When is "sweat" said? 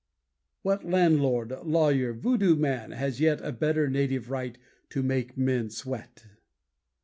5.69-6.25